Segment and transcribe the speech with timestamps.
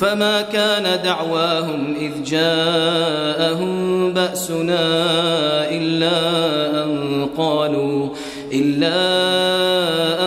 [0.00, 4.84] فما كان دعواهم إذ جاءهم بأسنا
[5.70, 6.18] إلا
[6.84, 8.08] أن قالوا
[8.52, 8.94] إلا
[10.20, 10.23] أن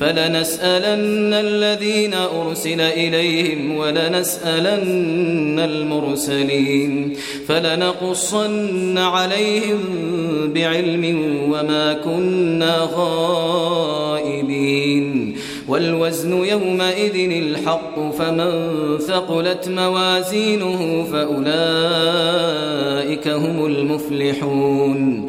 [0.00, 7.16] فلنسألن الذين أرسل إليهم ولنسألن المرسلين
[7.48, 9.80] فلنقصن عليهم
[10.54, 14.44] بعلم وما كنا غائبين
[15.68, 18.50] والوزن يومئذ الحق فمن
[18.98, 21.44] ثقلت موازينه فأولئك
[23.28, 25.28] هم المفلحون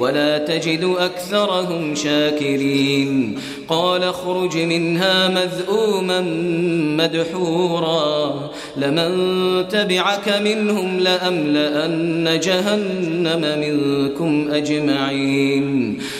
[0.00, 3.38] ولا تجد أكثرهم شاكرين.
[3.68, 6.20] قال اخرج منها مذءوما
[7.04, 8.50] مدحورا.
[8.76, 9.10] لمن
[9.68, 15.98] تبعك منهم لأملأن جهنم منكم أجمعين.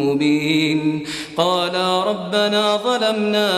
[0.00, 1.02] مبين.
[1.36, 3.50] قالا ربنا ظلمنا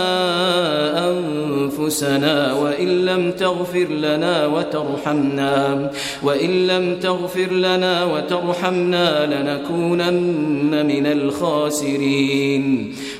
[1.11, 5.90] أنفسنا وإن لم تغفر لنا وترحمنا
[6.23, 12.94] وإن لم تغفر لنا وترحمنا لنكونن من الخاسرين.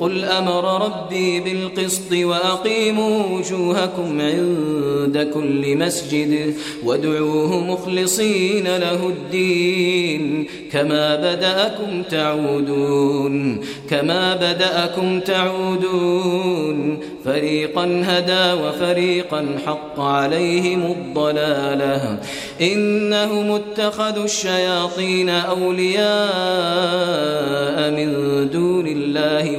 [0.00, 6.54] قل أمر ربي بالقسط وأقيموا وجوهكم عند كل مسجد
[6.84, 13.60] وادعوه مخلصين له الدين كما بدأكم تعودون
[13.90, 22.18] كما بدأكم تعودون فريقا هدى وفريقا حق عليهم الضلاله
[22.60, 26.10] انهم اتخذوا الشياطين اولياء
[27.90, 28.10] من
[28.52, 29.58] دون الله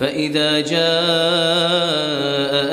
[0.00, 1.96] فإذا جاء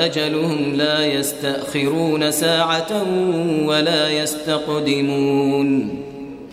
[0.04, 3.06] أجلهم لا يستأخرون ساعة
[3.64, 6.03] ولا يستقدمون.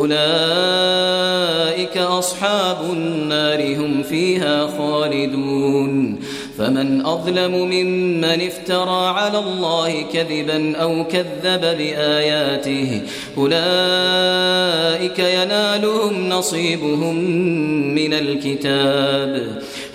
[0.00, 6.20] أولئك أصحاب النار هم فيها خالدون.
[6.58, 13.00] فمن أظلم ممن افترى على الله كذبا أو كذب بآياته
[13.38, 17.14] أولئك ينالهم نصيبهم
[17.94, 19.62] من الكتاب.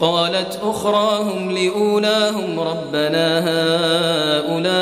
[0.00, 3.38] قالت أخراهم لأولاهم ربنا
[4.38, 4.80] هؤلاء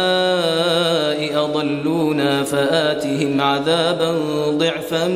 [1.44, 4.12] أضلونا فآتهم عذابا
[4.50, 5.06] ضعفا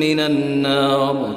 [0.00, 1.36] من النار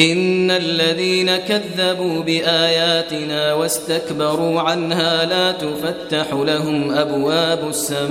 [0.00, 8.10] إن الذين كذبوا بآياتنا واستكبروا عنها لا تفتح لهم أبواب السماء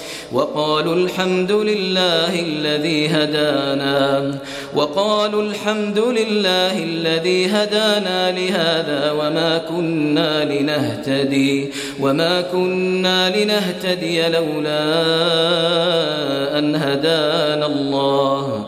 [0.33, 4.39] وقالوا الحمد لله الذي هدانا
[4.75, 14.83] وقالوا الحمد لله الذي هدانا لهذا وما كنا لنهتدي وما كنا لنهتدي لولا
[16.59, 18.67] أن هدانا الله.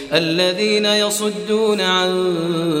[0.13, 2.31] الذين يصدون عن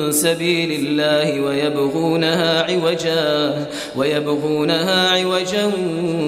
[0.09, 5.71] سبيل الله ويبغونها عوجا ويبغونها عوجا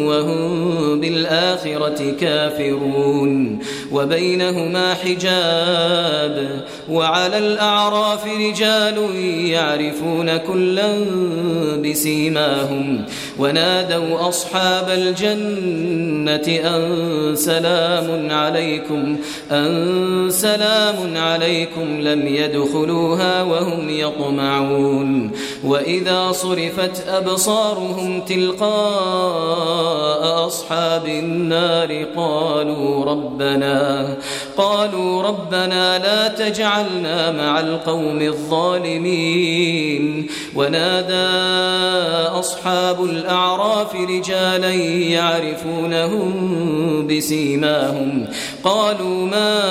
[0.05, 3.59] وهم بالآخرة كافرون.
[3.91, 11.05] وبينهما حجاب وعلى الأعراف رجال يعرفون كلا
[11.83, 13.05] بسيماهم.
[13.39, 19.17] ونادوا أصحاب الجنة أن سلام عليكم
[19.51, 25.31] أن سلام عليكم لم يدخلوها وهم يطمعون.
[25.63, 28.63] وإذا صرفت أبصارهم تلقاء
[30.47, 34.07] أصحاب النار قالوا ربنا
[34.57, 40.27] قالوا ربنا لا تجعلنا مع القوم الظالمين.
[40.55, 41.13] ونادى
[42.39, 44.71] أصحاب الأعراف رجالا
[45.13, 46.33] يعرفونهم
[47.07, 48.27] بسيماهم
[48.63, 49.63] قالوا ما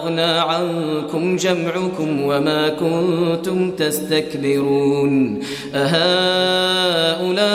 [0.00, 5.40] أغنى عنكم جمعكم وما كنتم تستكبرون
[5.74, 7.50] أهؤلاء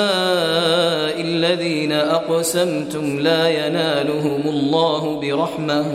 [1.21, 5.85] الذين أقسمتم لا ينالهم الله برحمة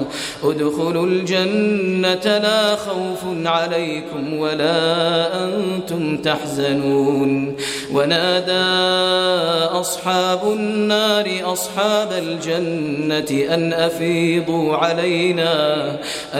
[0.45, 7.57] ادخلوا الجنة لا خوف عليكم ولا أنتم تحزنون
[7.93, 8.71] ونادى
[9.81, 15.81] أصحاب النار أصحاب الجنة أن أفيضوا علينا
[16.35, 16.40] أن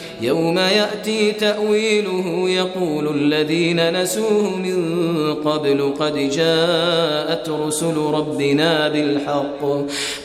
[0.21, 9.61] يوم يأتي تأويله يقول الذين نسوه من قبل قد جاءت رسل ربنا بالحق.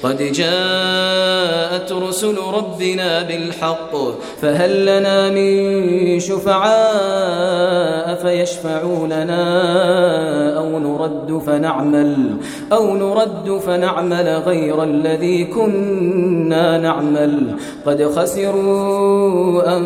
[0.02, 3.96] قد جاءت رسل ربنا بالحق.
[4.42, 9.46] فهل لنا من شفعاء فيشفعوا لنا
[10.58, 12.36] أو نرد فنعمل
[12.72, 19.85] أو نرد فنعمل غير الذي كنا نعمل؟ قد خسروا أن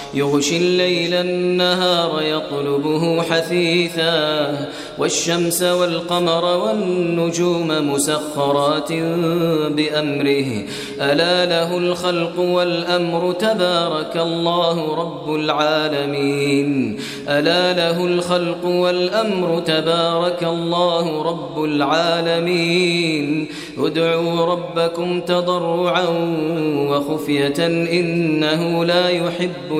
[0.13, 8.91] يغشي الليل النهار يطلبه حثيثا والشمس والقمر والنجوم مسخرات
[9.71, 10.65] بأمره.
[11.01, 16.99] ألا له الخلق والأمر تبارك الله رب العالمين.
[17.29, 23.47] ألا له الخلق والأمر تبارك الله رب العالمين.
[23.77, 26.07] ادعوا ربكم تضرعا
[26.89, 29.79] وخفية إنه لا يحب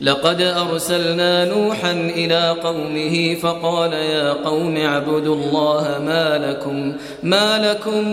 [0.00, 8.08] لقد أرسلنا نوحا إلى قومه فقال يا قوم اعبدوا الله ما لكم ما لكم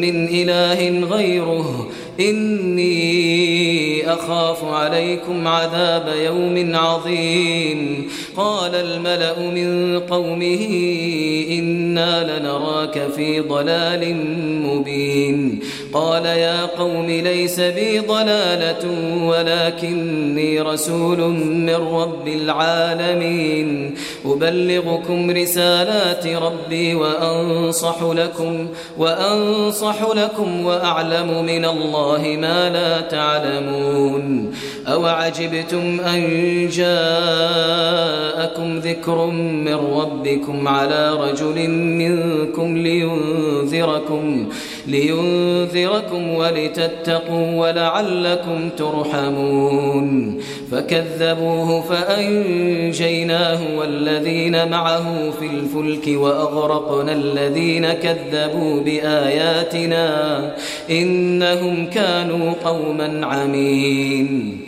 [0.00, 1.88] من إله غيره.
[2.20, 8.08] إني أخاف عليكم عذاب يوم عظيم.
[8.36, 10.66] قال الملأ من قومه
[11.50, 14.16] إنا لنراك في ضلال
[14.66, 15.60] مبين.
[15.92, 18.84] قال يا قوم ليس بي ضلالة
[19.24, 23.94] ولكني رسول من رب العالمين.
[24.26, 34.54] أبلغكم رسالات ربي وأنصح لكم وأنصح لكم وأعلم من الله ما لا تعلمون.
[34.86, 36.20] أو عجبتم أن
[36.68, 44.48] جاءكم ذكر من ربكم على رجل منكم لينذركم
[44.86, 50.38] لينذركم ولتتقوا ولعلكم ترحمون.
[50.72, 60.06] فكذبوه فأنجيناه والذين معه في الفلك وأغرقنا الذين كذبوا بآياتنا
[60.90, 64.60] إنهم كانوا قوما عمين.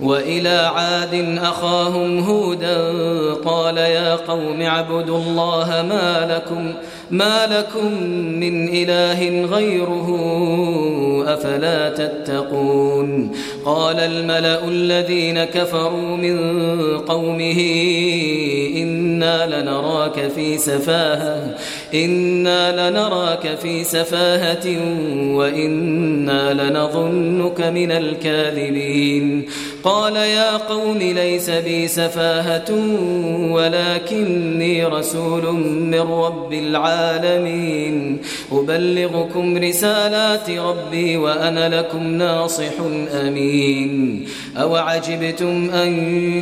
[0.00, 2.92] وإلى عاد أخاهم هودا
[3.44, 6.72] قال يا قوم اعبدوا الله ما لكم
[7.10, 8.02] ما لكم
[8.40, 10.08] من إله غيره
[11.26, 13.32] أفلا تتقون
[13.64, 16.38] قال الملأ الذين كفروا من
[16.98, 17.60] قومه
[18.76, 21.56] إنا لنراك في سفاهة
[21.94, 24.66] إنا لنراك في سفاهة
[25.34, 29.44] وإنا لنظنك من الكاذبين.
[29.84, 32.70] قال يا قوم ليس بي سفاهة
[33.50, 38.18] ولكني رسول من رب العالمين.
[38.52, 42.74] أبلغكم رسالات ربي وأنا لكم ناصح
[43.14, 43.53] أمين.
[44.56, 45.90] أوعجبتم أن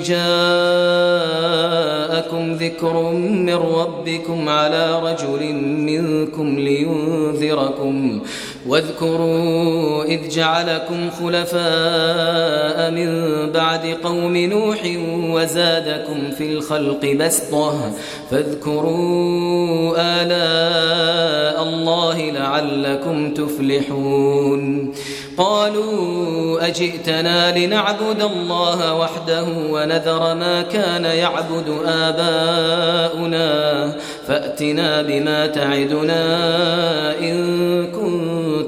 [0.06, 0.22] جاءكم
[2.52, 8.20] ذكر من ربكم على رجل منكم لينذركم.
[8.66, 13.10] واذكروا إذ جعلكم خلفاء من
[13.52, 14.78] بعد قوم نوح
[15.30, 17.92] وزادكم في الخلق بسطة.
[18.30, 24.92] فاذكروا آلاء الله لعلكم تفلحون.
[25.36, 33.52] قالوا أجئتنا لنعبد الله وحده ونذر ما كان يعبد آباؤنا
[34.26, 36.22] فأتنا بما تعدنا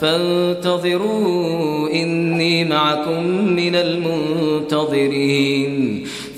[0.00, 5.70] فانتظروا إني معكم من المنتظرين.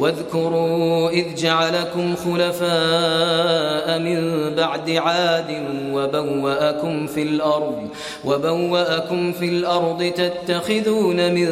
[0.00, 5.50] واذكروا إذ جعلكم خلفاء من بعد عاد
[5.92, 7.88] وبوأكم في الأرض
[8.24, 11.48] وبوأكم في الأرض تتخذون من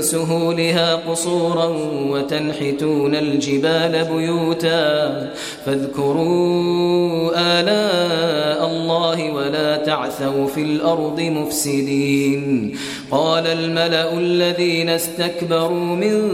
[0.00, 1.66] سهولها قصورا
[2.08, 5.30] وتنحتون الجبال بيوتا.
[5.66, 12.76] فاذكروا آلاء الله ولا تعثوا في الأرض مفسدين.
[13.10, 16.32] قال الملأ الذين استكبروا من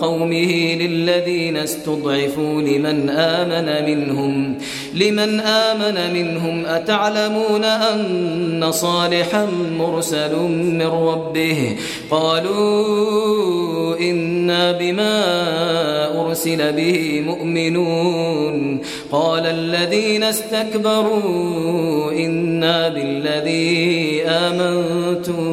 [0.00, 4.58] قومه للذين استضعفوا لمن آمن منهم
[4.94, 9.46] لمن آمن منهم أتعلمون أن صالحا
[9.78, 11.76] مرسل من ربه؟
[12.10, 15.16] قالوا إنا بما
[16.26, 18.80] أرسل به مؤمنون.
[19.12, 25.44] قال الذين استكبروا إنا بالذي آمنتم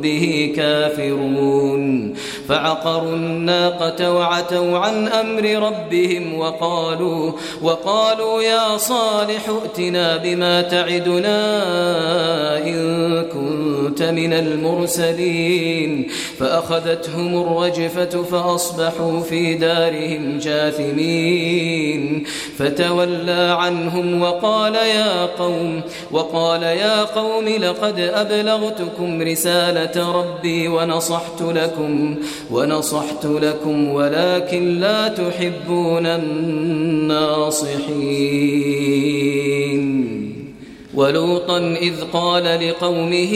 [0.00, 1.85] به كافرون.
[2.48, 7.32] فعقروا الناقة وعتوا عن أمر ربهم وقالوا
[7.62, 11.38] وقالوا يا صالح ائتنا بما تعدنا
[12.58, 22.24] إن كنت من المرسلين فأخذتهم الرجفة فأصبحوا في دارهم جاثمين
[22.58, 25.80] فتولى عنهم وقال يا قوم
[26.10, 32.16] وقال يا قوم لقد أبلغتكم رسالة ربي ونصحت لكم
[32.50, 37.56] ونصحت لكم ولكن لا تحبون الناصحين.
[40.94, 43.32] ولوطا إذ قال لقومه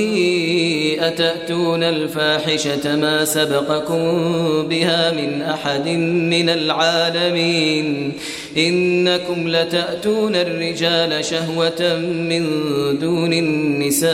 [1.01, 4.03] أتأتون الفاحشة ما سبقكم
[4.69, 8.13] بها من أحد من العالمين؟
[8.57, 12.47] إنكم لتأتون الرجال شهوة من
[12.99, 14.11] دون النساء.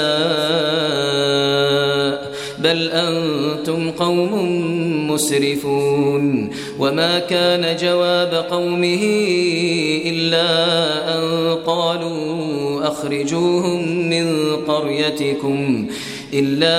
[2.66, 4.30] بل أنتم قوم
[5.10, 9.02] مسرفون وما كان جواب قومه
[10.06, 10.48] إلا
[11.18, 15.86] أن قالوا أخرجوهم من قريتكم
[16.34, 16.78] إلا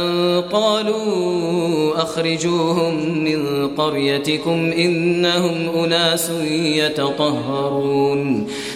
[0.00, 8.46] أن قالوا أخرجوهم من قريتكم إنهم أناس يتطهرون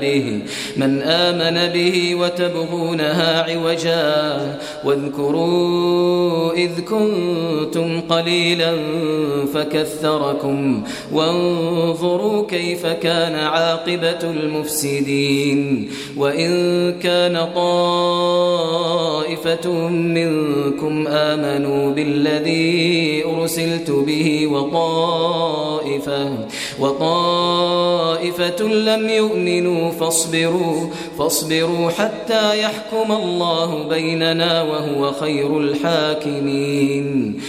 [0.00, 0.42] به
[0.76, 4.40] من آمن به وتبغونها عوجا.
[4.84, 8.72] واذكروا إذ كنتم قليلا
[9.54, 15.90] فكثركم وانظروا كيف كان عاقبة المفسدين.
[16.16, 16.50] وإن
[16.98, 18.60] كان طائفة
[19.90, 26.30] منكم آمنوا بالذي أرسلت به وطائفة
[26.80, 29.29] وطائفة لم يؤمنوا
[30.00, 37.40] فاصبروا فاصبروا حتى يحكم الله بيننا وهو خير الحاكمين.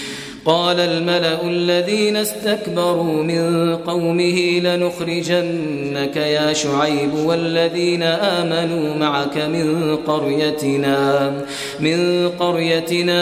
[0.45, 11.31] قال الملأ الذين استكبروا من قومه لنخرجنك يا شعيب والذين آمنوا معك من قريتنا
[11.79, 13.21] من قريتنا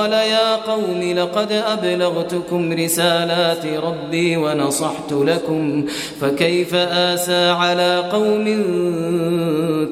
[0.01, 5.85] قال يا قوم لقد أبلغتكم رسالات ربي ونصحت لكم
[6.21, 8.45] فكيف آسى على قوم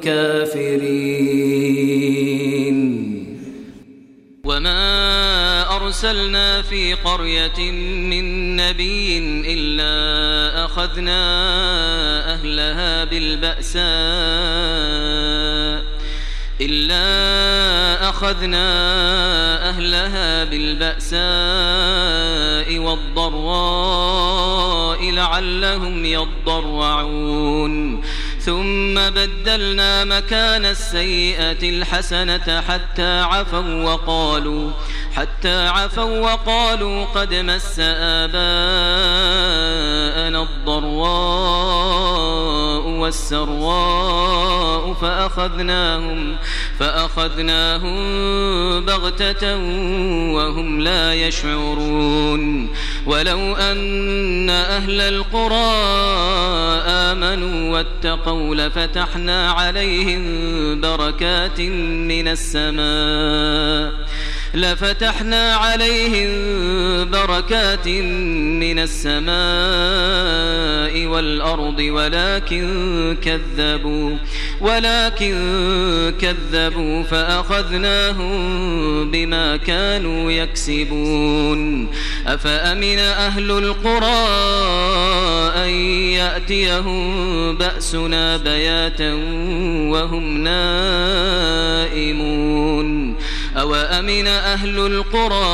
[0.02, 1.60] كافرين؟
[4.46, 7.72] وما أرسلنا في قرية
[8.10, 9.18] من نبي
[9.54, 11.20] إلا أخذنا
[12.34, 13.80] أهلها بالبأساء
[16.62, 18.70] إلا أخذنا
[19.70, 21.20] أهلها بالبأساء
[22.80, 24.32] والضراء
[25.12, 28.02] لعلهم يضرعون.
[28.40, 34.72] ثم بدلنا مكان السيئة الحسنة حتى عفوا وقالوا
[35.20, 38.40] حتى عفوا وقالوا قد مس آباءنا
[40.44, 42.00] الضراء
[42.88, 46.36] والسراء فأخذناهم
[46.80, 48.00] فأخذناهم
[48.86, 49.58] بغتة
[50.34, 52.70] وهم لا يشعرون
[53.06, 55.76] ولو أن أهل القرى
[56.88, 60.22] آمنوا واتقوا لفتحنا عليهم
[60.82, 63.94] بركات من السماء
[64.54, 66.30] لفتحنا عليهم
[67.10, 69.30] بركات من السماء
[71.06, 74.18] والأرض ولكن كذبوا
[74.62, 75.34] ولكن
[76.22, 78.32] كذبوا فأخذناهم
[79.12, 81.90] بما كانوا يكسبون.
[82.28, 84.28] أفأمن أهل القرى
[85.66, 85.70] أن
[86.10, 89.14] يأتيهم بأسنا بياتا
[89.92, 90.38] وهم
[91.84, 92.10] نائمون؟
[93.60, 95.46] أوأمن أهل القرى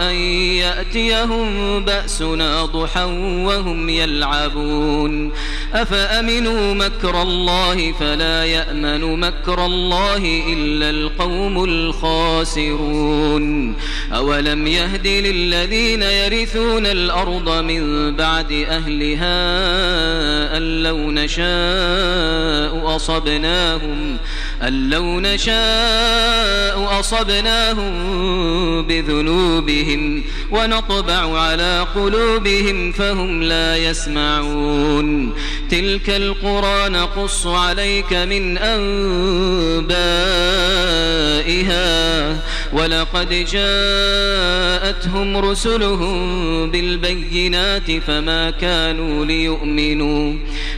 [0.00, 3.04] أن يأتيهم بأسنا ضحى
[3.44, 5.32] وهم يلعبون
[5.74, 13.42] أفأمنوا مكر الله فلا يأمن مكر الله إلا القوم الخاسرون
[14.12, 19.32] أولم يهد للذين يرثون الأرض من بعد أهلها
[20.56, 24.16] أن لو نشاء أصبناهم
[24.62, 27.92] أن لو نشاء أصبناهم
[28.82, 35.32] بذنوبهم ونطبع على قلوبهم فهم لا يسمعون.
[35.70, 39.92] تلك القرى نقص عليك من أنبائها.
[42.72, 50.34] ولقد جاءتهم رسلهم بالبينات فما كانوا ليؤمنوا.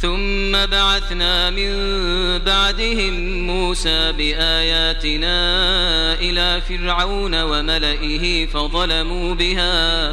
[0.00, 1.72] ثم بعثنا من
[2.38, 5.34] بعدهم موسى بآياتنا
[6.14, 10.12] إلى فرعون وملئه فظلموا بها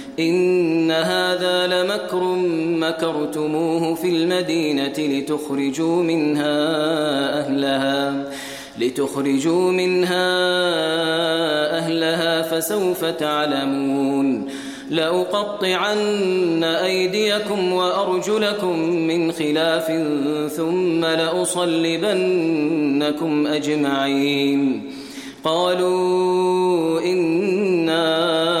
[0.19, 2.23] إن هذا لمكر
[2.79, 6.59] مكرتموه في المدينة لتخرجوا منها
[7.39, 8.29] أهلها
[8.79, 10.27] لتخرجوا منها
[11.77, 14.47] أهلها فسوف تعلمون.
[14.89, 19.91] لأقطعن أيديكم وأرجلكم من خلاف
[20.55, 22.27] ثم لأصلبنكم
[23.47, 24.91] أجمعين.
[25.43, 28.60] قالوا إنا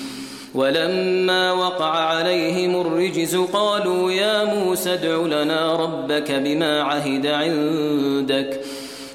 [0.55, 8.61] ولما وقع عليهم الرجز قالوا يا موسى ادع لنا ربك بما عهد عندك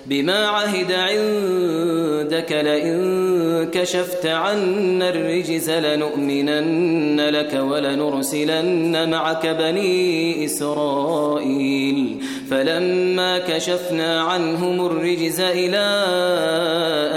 [0.08, 12.16] بما عهد عندك لئن كشفت عنا الرجز لنؤمنن لك ولنرسلن معك بني إسرائيل
[12.50, 15.86] فلما كشفنا عنهم الرجز إلى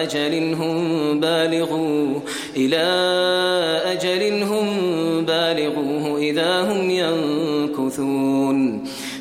[0.04, 2.20] أجل هم بالغوا
[2.58, 2.86] إلى
[3.86, 4.68] أجل هم
[5.26, 8.84] بالغوه إذا هم ينكثون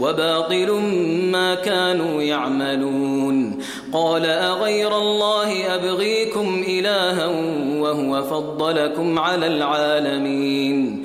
[0.00, 0.70] وباطل
[1.32, 3.58] ما كانوا يعملون.
[3.92, 7.26] قال أغير الله أبغيكم إلها
[7.78, 11.04] وهو فضلكم على العالمين.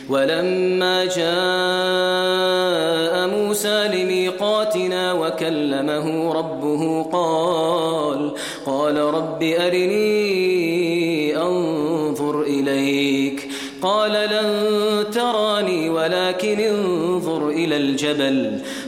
[0.11, 1.27] ولما جاء
[3.27, 8.31] موسى لميقاتنا وكلمه ربه قال
[8.65, 13.47] قال رب أرني أنظر إليك.
[13.81, 18.59] قال لن تراني ولكن انظر إلى الجبل.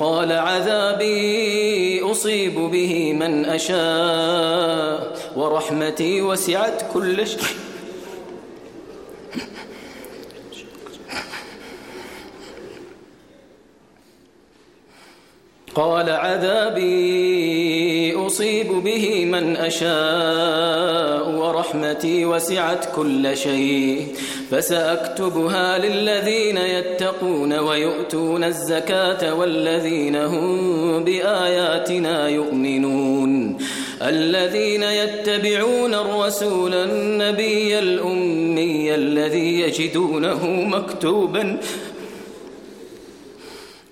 [0.00, 7.40] قال عذابي أصيب به من أشاء ورحمتي وسعت كل شيء.
[15.74, 17.62] قال عذابي
[18.16, 24.06] أصيب به من أشاء ورحمتي وسعت كل شيء
[24.50, 33.58] فسأكتبها للذين يتقون ويؤتون الزكاة والذين هم بآياتنا يؤمنون
[34.02, 41.58] الذين يتبعون الرسول النبي الأمي الذي يجدونه مكتوبا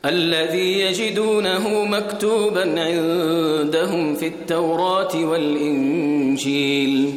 [0.04, 7.12] الذي يجدونه مكتوبا عندهم في التوراة والإنجيل.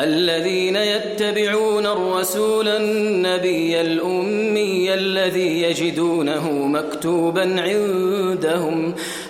[0.00, 8.94] الذين يتبعون الرسول النبي الأمي الذي يجدونه مكتوبا عندهم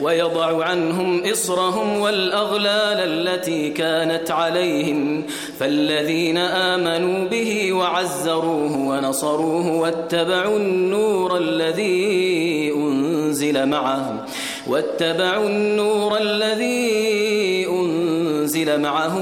[0.00, 5.22] ويضع عنهم إصرهم والأغلال التي كانت عليهم
[5.58, 14.26] فالذين آمنوا به وعزروه ونصروه واتبعوا النور الذي أنزل معه
[14.66, 19.16] واتبعوا النور الذي أنزل معه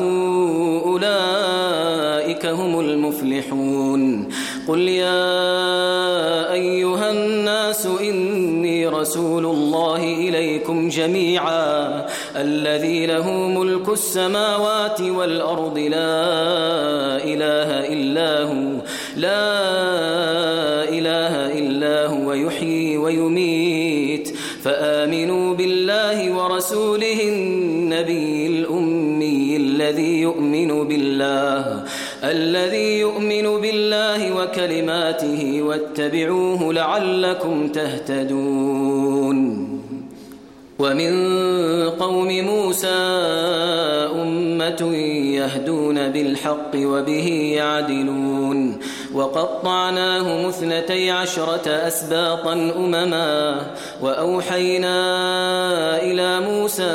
[0.85, 4.29] أولئك هم المفلحون.
[4.69, 8.34] قل يا أيها الناس إني
[9.05, 16.17] رسول الله إليكم جميعا الذي له ملك السماوات والأرض لا
[17.21, 18.81] إله إلا هو
[19.17, 19.45] لا
[20.89, 24.37] إله إلا هو يحيي ويميت.
[24.65, 31.84] فآمنوا بالله ورسوله النبي الأمي الذي يؤمن بالله.
[32.31, 39.65] الذي يؤمن بالله وكلماته واتبعوه لعلكم تهتدون.
[40.79, 41.15] ومن
[41.91, 42.89] قوم موسى
[44.23, 44.93] أمة
[45.35, 48.79] يهدون بالحق وبه يعدلون.
[49.15, 53.61] وقطعناهم اثنتي عشرة أسباطا أمما
[54.01, 54.97] وأوحينا
[56.03, 56.93] إلى موسى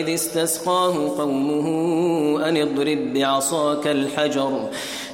[0.00, 1.68] إذ استسقاه قومه
[2.48, 4.68] أن اضرب بعصاك الحجر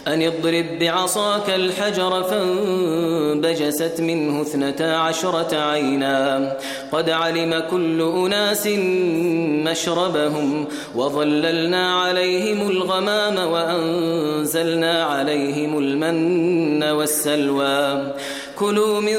[0.07, 6.53] أن اضرب بعصاك الحجر فانبجست منه اثنتا عشرة عينا.
[6.93, 8.67] قد علم كل أناس
[9.67, 18.13] مشربهم وظللنا عليهم الغمام وأنزلنا عليهم المن والسلوى.
[18.59, 19.17] كلوا من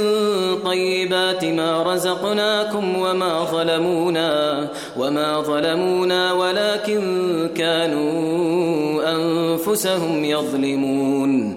[0.65, 4.67] طيبات ما رزقناكم وما ظلمونا
[4.97, 7.01] وما ظلمونا ولكن
[7.55, 8.07] كانوا
[9.15, 11.56] أنفسهم يظلمون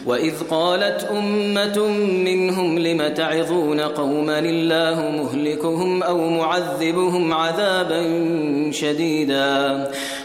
[0.05, 1.87] وإذ قالت أمة
[2.25, 8.01] منهم لم تعظون قوما الله مهلكهم أو معذبهم عذابا
[8.71, 9.87] شديدا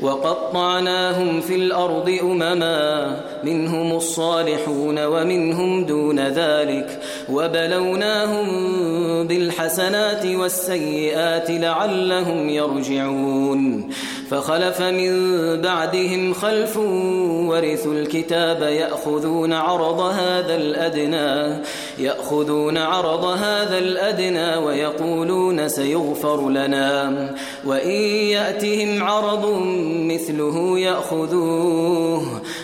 [0.00, 7.00] وقطعناهم في الأرض أمما منهم الصالحون ومنهم دون ذلك.
[7.32, 8.46] وبلوناهم
[9.26, 13.90] بالحسنات والسيئات لعلهم يرجعون.
[14.30, 15.12] فخلف من
[15.60, 16.76] بعدهم خلف
[17.48, 21.64] ورثوا الكتاب يأخذون عرض هذا الأدنى
[21.98, 27.34] يأخذون عرض هذا الأدنى ويقولون سيغفر لنا.
[27.64, 28.00] وإن
[28.36, 32.40] يأتهم عرض مثله يأخذوه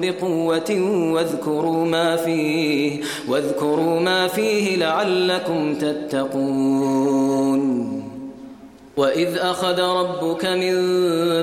[0.00, 0.70] بقوة
[1.12, 7.64] واذكروا ما فيه واذكروا ما فيه لعلكم تتقون.
[8.96, 10.74] وإذ أخذ ربك من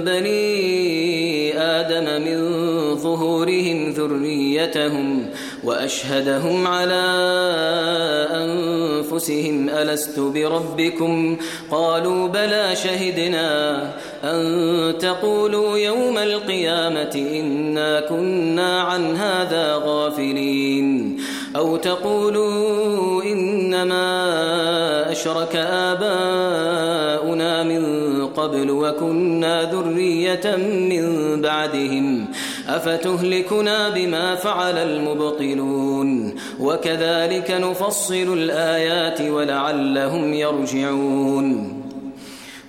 [0.05, 2.39] بني آدم من
[2.95, 5.25] ظهورهم ذريتهم
[5.63, 7.03] وأشهدهم على
[8.31, 11.37] أنفسهم ألست بربكم؟
[11.71, 13.81] قالوا بلى شهدنا
[14.23, 21.17] أن تقولوا يوم القيامة إنا كنا عن هذا غافلين.
[21.55, 27.83] أو تقولوا إنما أشرك آباؤنا من
[28.27, 32.27] قبل وكنا ذرية من بعدهم.
[32.75, 41.80] أفتهلكنا بما فعل المبطلون وكذلك نفصل الآيات ولعلهم يرجعون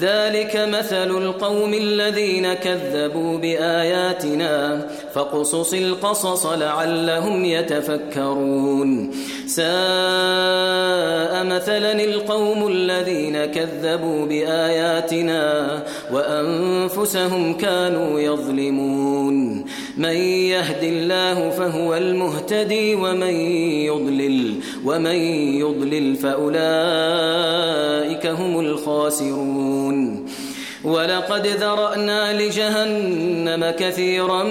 [0.00, 9.10] ذلك مثل القوم الذين كذبوا بآياتنا فاقصص القصص لعلهم يتفكرون.
[9.46, 9.66] ساء
[11.44, 15.82] مثلا القوم الذين كذبوا بآياتنا
[16.12, 19.65] وأنفسهم كانوا يظلمون.
[19.96, 20.16] من
[20.52, 23.34] يهد الله فهو المهتدي ومن
[23.90, 25.16] يضلل ومن
[25.60, 26.66] يضلل فأولئك
[28.26, 30.26] هم الخاسرون.
[30.84, 34.42] ولقد ذرأنا لجهنم كثيرا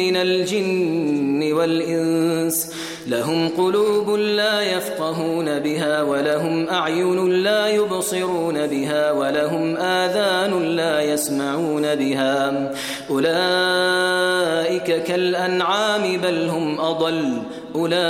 [0.00, 2.72] من الجن والإنس
[3.06, 12.70] لهم قلوب لا يفقهون بها ولهم أعين لا يبصرون بها ولهم آذان لا يسمعون بها.
[13.10, 17.42] أولئك كالأنعام بل هم أضل.
[17.74, 18.04] أولئك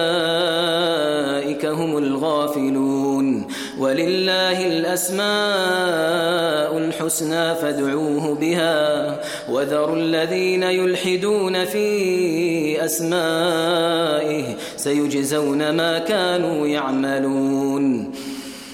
[1.67, 3.47] هم الغافلون.
[3.79, 5.25] ولله الأسماء
[6.79, 9.21] الحسنى فادعوه بها.
[9.49, 14.45] وذروا الذين يلحدون في أسمائه
[14.77, 18.13] سيجزون ما كانوا يعملون.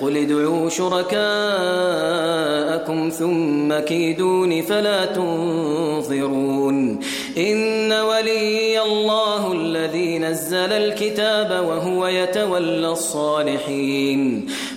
[0.00, 1.20] قل ادعوا شركاءكم
[3.10, 7.00] ثم كيدون فلا تنظرون
[7.38, 14.46] إن ولي الله الذي نزل الكتاب وهو يتولى الصالحين